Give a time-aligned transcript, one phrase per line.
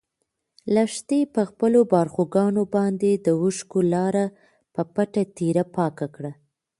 [0.73, 4.25] لښتې په خپلو باړخوګانو باندې د اوښکو لاره
[4.73, 6.31] په پټه تېره پاکه کړه.